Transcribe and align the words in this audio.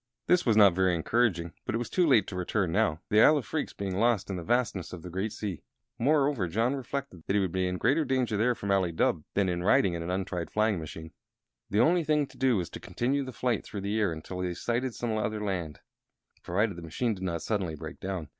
This 0.25 0.47
was 0.47 0.57
not 0.57 0.73
very 0.73 0.95
encouraging, 0.95 1.53
but 1.63 1.75
it 1.75 1.77
was 1.77 1.87
too 1.87 2.07
late 2.07 2.25
to 2.25 2.35
return 2.35 2.71
now, 2.71 3.01
the 3.09 3.21
Isle 3.21 3.37
of 3.37 3.45
Phreex 3.47 3.71
being 3.77 3.95
lost 3.97 4.31
in 4.31 4.35
the 4.35 4.41
vastness 4.41 4.93
of 4.93 5.03
the 5.03 5.11
great 5.11 5.31
sea. 5.31 5.61
Moreover, 5.99 6.47
John 6.47 6.73
reflected 6.75 7.21
that 7.27 7.35
he 7.35 7.39
would 7.39 7.51
be 7.51 7.67
in 7.67 7.77
greater 7.77 8.03
danger 8.03 8.35
there 8.35 8.55
from 8.55 8.71
Ali 8.71 8.91
Dubh 8.93 9.23
than 9.35 9.47
in 9.47 9.61
riding 9.61 9.93
in 9.93 10.01
an 10.01 10.09
untried 10.09 10.49
flying 10.49 10.79
machine. 10.79 11.11
The 11.69 11.81
only 11.81 12.03
thing 12.03 12.25
to 12.25 12.37
do 12.39 12.57
was 12.57 12.71
to 12.71 12.79
continue 12.79 13.23
the 13.23 13.31
flight 13.31 13.63
through 13.63 13.81
the 13.81 13.99
air 13.99 14.11
until 14.11 14.39
they 14.39 14.55
sighted 14.55 14.95
some 14.95 15.15
other 15.15 15.39
land 15.43 15.81
provided 16.41 16.77
the 16.77 16.81
machine 16.81 17.13
did 17.13 17.21
not 17.21 17.43
suddenly 17.43 17.75
break 17.75 17.99
down. 17.99 18.29